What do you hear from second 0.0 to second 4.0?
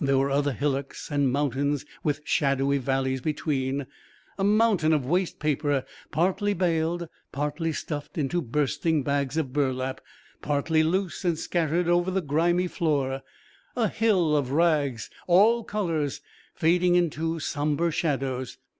There were other hillocks and mountains with shadowy valleys between